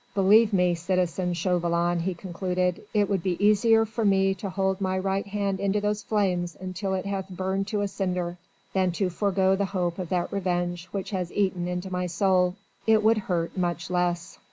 [0.15, 4.97] Believe me, citizen Chauvelin," he concluded, "it would be easier for me to hold my
[4.97, 8.39] right hand into those flames until it hath burned to a cinder
[8.73, 12.55] than to forgo the hope of that vengeance which has eaten into my soul.
[12.87, 14.39] It would hurt much less."